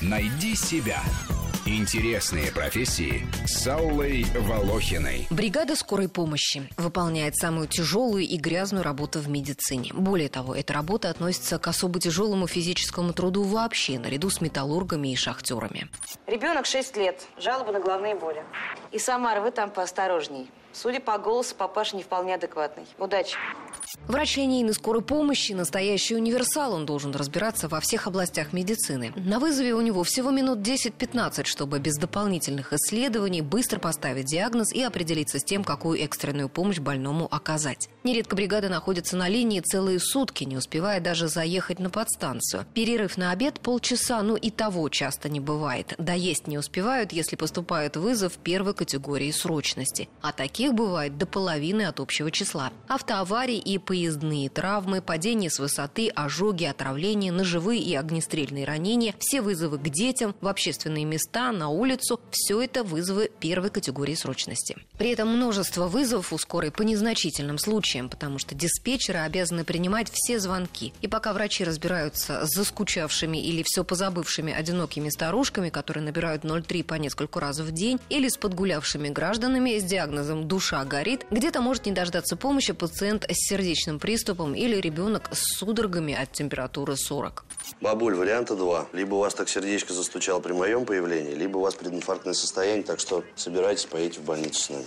[0.00, 1.00] Найди себя.
[1.64, 5.28] Интересные профессии с Аллой Волохиной.
[5.30, 9.92] Бригада скорой помощи выполняет самую тяжелую и грязную работу в медицине.
[9.94, 15.16] Более того, эта работа относится к особо тяжелому физическому труду вообще, наряду с металлургами и
[15.16, 15.88] шахтерами.
[16.26, 18.42] Ребенок 6 лет, жалобы на головные боли.
[18.90, 20.50] И, Самара, вы там поосторожней.
[20.72, 22.84] Судя по голосу, папаша не вполне адекватный.
[22.98, 23.36] Удачи.
[24.08, 26.72] Врач линейной скорой помощи– настоящий универсал.
[26.72, 29.12] Он должен разбираться во всех областях медицины.
[29.16, 34.82] На вызове у него всего минут 10-15, чтобы без дополнительных исследований быстро поставить диагноз и
[34.82, 37.88] определиться с тем, какую экстренную помощь больному оказать.
[38.02, 42.64] Нередко бригада находится на линии целые сутки, не успевая даже заехать на подстанцию.
[42.74, 45.94] Перерыв на обед полчаса, ну и того часто не бывает.
[45.98, 50.08] Доесть не успевают, если поступает вызов первой категории срочности.
[50.22, 52.72] А таких бывает до половины от общего числа.
[52.86, 59.78] Автоаварии и поездные травмы, падение с высоты, ожоги, отравления, ножевые и огнестрельные ранения, все вызовы
[59.78, 64.76] к детям, в общественные места, на улицу– все это вызовы первой категории срочности.
[64.98, 70.38] При этом множество вызовов у скорой по незначительным случаям потому что диспетчеры обязаны принимать все
[70.38, 70.92] звонки.
[71.02, 76.94] И пока врачи разбираются с заскучавшими или все позабывшими одинокими старушками, которые набирают 0,3 по
[76.94, 81.92] нескольку раз в день, или с подгулявшими гражданами с диагнозом «душа горит», где-то может не
[81.92, 87.42] дождаться помощи пациент с сердечным приступом или ребенок с судорогами от температуры 40.
[87.80, 88.86] Бабуль, варианта два.
[88.92, 93.00] Либо у вас так сердечко застучало при моем появлении, либо у вас прединфарктное состояние, так
[93.00, 94.84] что собирайтесь, поедете в больницу с нами.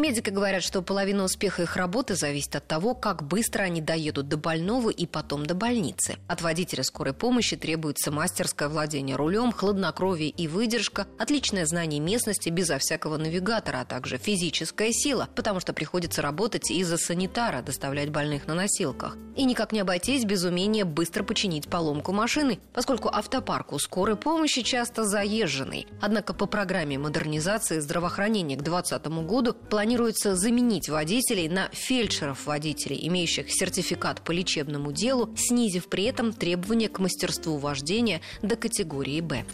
[0.00, 4.38] Медики говорят, что половина успеха их работы зависит от того, как быстро они доедут до
[4.38, 6.16] больного и потом до больницы.
[6.26, 12.78] От водителя скорой помощи требуется мастерское владение рулем, хладнокровие и выдержка, отличное знание местности безо
[12.78, 18.54] всякого навигатора, а также физическая сила, потому что приходится работать из-за санитара, доставлять больных на
[18.54, 19.18] носилках.
[19.36, 24.62] И никак не обойтись без умения быстро починить поломку машины, поскольку автопарк у скорой помощи
[24.62, 25.86] часто заезженный.
[26.00, 33.46] Однако по программе модернизации здравоохранения к 2020 году планируется планируется заменить водителей на фельдшеров-водителей, имеющих
[33.50, 39.44] сертификат по лечебному делу, снизив при этом требования к мастерству вождения до категории «Б».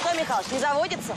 [0.00, 1.14] Что, Михалыч, не заводится?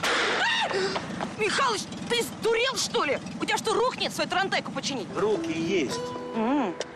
[1.39, 3.19] Михалыч, ты сдурел, что ли?
[3.41, 5.07] У тебя что, рухнет свою трантеку починить?
[5.15, 6.01] Руки есть.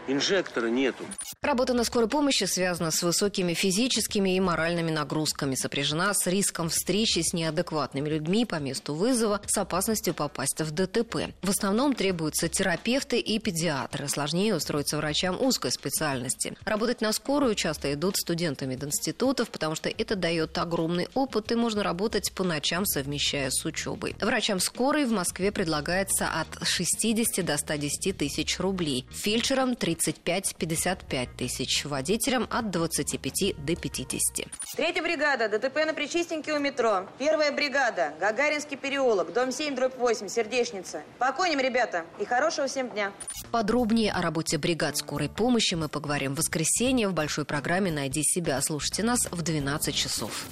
[0.07, 1.05] Инжектора нету.
[1.41, 7.19] Работа на скорой помощи связана с высокими физическими и моральными нагрузками, сопряжена с риском встречи
[7.21, 11.33] с неадекватными людьми по месту вызова, с опасностью попасть в ДТП.
[11.41, 14.07] В основном требуются терапевты и педиатры.
[14.07, 16.55] Сложнее устроиться врачам узкой специальности.
[16.65, 21.83] Работать на скорую часто идут студенты мединститутов, потому что это дает огромный опыт и можно
[21.83, 24.15] работать по ночам, совмещая с учебой.
[24.19, 29.05] Врачам скорой в Москве предлагается от 60 до 110 тысяч рублей.
[29.31, 34.47] Фельдшерам 35-55 тысяч, водителям от 25 до 50.
[34.75, 37.07] Третья бригада, ДТП на Причистеньке у метро.
[37.17, 41.03] Первая бригада, Гагаринский переулок, дом 7, дробь 8, Сердечница.
[41.17, 43.13] Покойним, ребята, и хорошего всем дня.
[43.51, 48.59] Подробнее о работе бригад скорой помощи мы поговорим в воскресенье в большой программе «Найди себя».
[48.61, 50.45] Слушайте нас в 12 часов.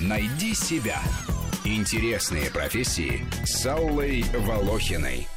[0.00, 1.02] Найди себя.
[1.66, 5.28] Интересные профессии с Аллой Волохиной.